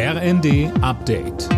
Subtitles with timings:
[0.00, 1.48] RND Update.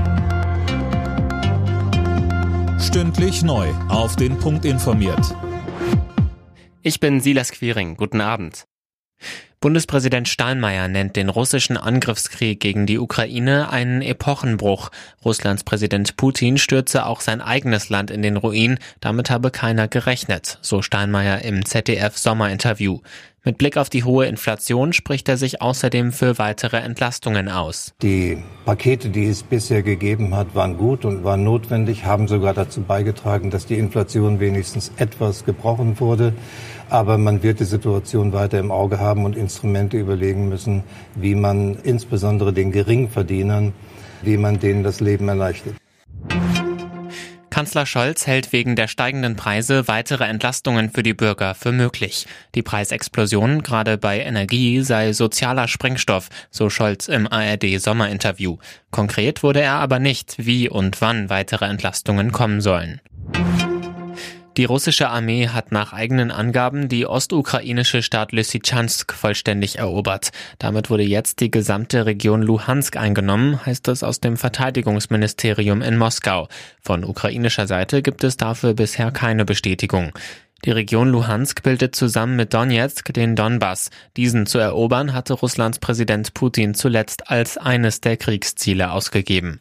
[2.80, 3.68] Stündlich neu.
[3.90, 5.36] Auf den Punkt informiert.
[6.80, 7.98] Ich bin Silas Quiring.
[7.98, 8.64] Guten Abend.
[9.60, 14.88] Bundespräsident Steinmeier nennt den russischen Angriffskrieg gegen die Ukraine einen Epochenbruch.
[15.22, 18.78] Russlands Präsident Putin stürze auch sein eigenes Land in den Ruin.
[19.00, 23.00] Damit habe keiner gerechnet, so Steinmeier im ZDF Sommerinterview.
[23.42, 27.94] Mit Blick auf die hohe Inflation spricht er sich außerdem für weitere Entlastungen aus.
[28.02, 28.36] Die
[28.66, 33.48] Pakete, die es bisher gegeben hat, waren gut und waren notwendig, haben sogar dazu beigetragen,
[33.48, 36.34] dass die Inflation wenigstens etwas gebrochen wurde.
[36.90, 40.82] Aber man wird die Situation weiter im Auge haben und Instrumente überlegen müssen,
[41.14, 43.72] wie man insbesondere den Geringverdienern,
[44.20, 45.76] wie man denen das Leben erleichtert.
[47.60, 52.26] Kanzler Scholz hält wegen der steigenden Preise weitere Entlastungen für die Bürger für möglich.
[52.54, 58.56] Die Preisexplosion gerade bei Energie sei sozialer Sprengstoff, so Scholz im ARD Sommerinterview.
[58.90, 63.02] Konkret wurde er aber nicht, wie und wann weitere Entlastungen kommen sollen.
[64.60, 70.32] Die russische Armee hat nach eigenen Angaben die ostukrainische Stadt Lysychansk vollständig erobert.
[70.58, 76.46] Damit wurde jetzt die gesamte Region Luhansk eingenommen, heißt es aus dem Verteidigungsministerium in Moskau.
[76.82, 80.12] Von ukrainischer Seite gibt es dafür bisher keine Bestätigung.
[80.66, 83.88] Die Region Luhansk bildet zusammen mit Donetsk den Donbass.
[84.18, 89.60] Diesen zu erobern hatte Russlands Präsident Putin zuletzt als eines der Kriegsziele ausgegeben.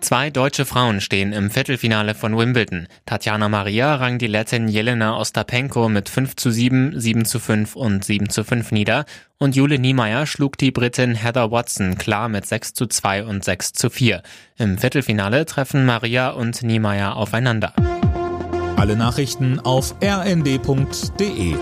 [0.00, 2.88] Zwei deutsche Frauen stehen im Viertelfinale von Wimbledon.
[3.04, 8.02] Tatjana Maria rang die Lettin Jelena Ostapenko mit 5 zu 7, 7 zu 5 und
[8.04, 9.04] 7 zu 5 nieder
[9.38, 13.74] und Jule Niemeyer schlug die Britin Heather Watson klar mit 6 zu 2 und 6
[13.74, 14.22] zu 4.
[14.56, 17.74] Im Viertelfinale treffen Maria und Niemeyer aufeinander.
[18.76, 21.56] Alle Nachrichten auf rnd.de